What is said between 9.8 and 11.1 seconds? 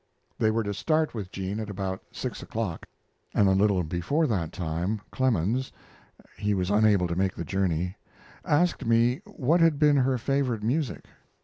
her favorite music.